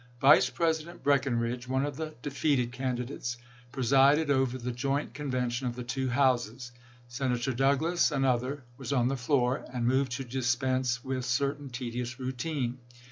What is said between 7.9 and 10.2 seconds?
an other, was on the floor, and moved